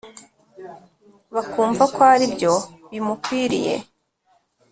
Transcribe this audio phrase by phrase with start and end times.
[1.33, 2.53] bakumva ko ari byo
[2.89, 3.75] bimukwiriye